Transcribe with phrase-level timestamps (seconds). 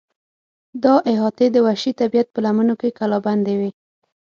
[0.83, 3.71] دا احاطې د وحشي طبیعت په لمنو کې کلابندې وې.